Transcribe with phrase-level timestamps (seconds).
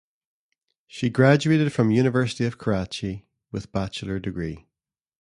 [0.87, 4.65] She graduated from University of Karachi with bachelor degree.